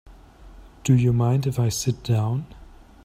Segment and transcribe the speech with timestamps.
[0.83, 2.47] Do you mind if I sit down?